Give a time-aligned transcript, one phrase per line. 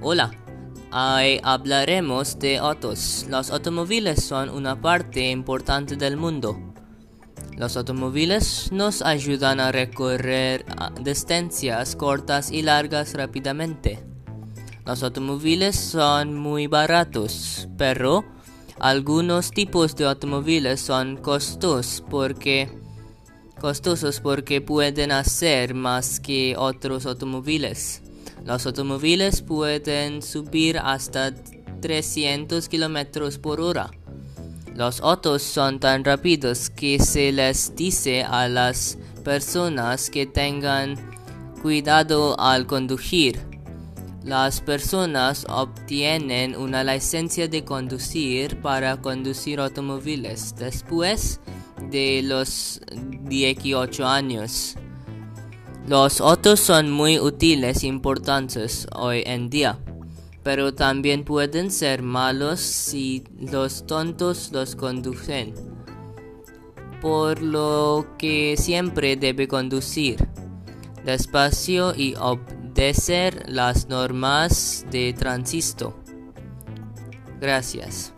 [0.00, 0.30] Hola,
[0.92, 3.26] hoy hablaremos de autos.
[3.28, 6.56] Los automóviles son una parte importante del mundo.
[7.56, 13.98] Los automóviles nos ayudan a recorrer ah, distancias cortas y largas rápidamente.
[14.86, 18.24] Los automóviles son muy baratos, pero
[18.78, 22.70] algunos tipos de automóviles son costosos porque
[23.60, 28.04] costosos porque pueden hacer más que otros automóviles.
[28.44, 31.34] Los automóviles pueden subir hasta
[31.80, 33.90] 300 km por hora.
[34.74, 40.96] Los autos son tan rápidos que se les dice a las personas que tengan
[41.62, 43.40] cuidado al conducir.
[44.24, 51.40] Las personas obtienen una licencia de conducir para conducir automóviles después
[51.90, 52.80] de los
[53.24, 54.76] 18 años.
[55.88, 59.78] Los autos son muy útiles e importantes hoy en día,
[60.42, 65.54] pero también pueden ser malos si los tontos los conducen,
[67.00, 70.28] por lo que siempre debe conducir
[71.06, 75.96] despacio y obedecer las normas de tránsito.
[77.40, 78.12] Gracias.